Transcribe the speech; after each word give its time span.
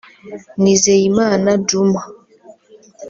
Nizeyimana 0.61 1.49
Djuma 1.67 2.01